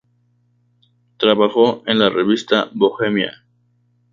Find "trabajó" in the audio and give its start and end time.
1.17-1.83